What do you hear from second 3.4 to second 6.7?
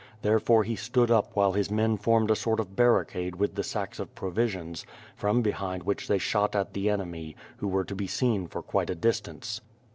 the sacks of provisions, from behind which they shot